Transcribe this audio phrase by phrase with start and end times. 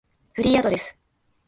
[0.33, 0.97] フリーアドレス